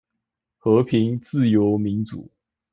[0.57, 2.27] 和平、自由、民主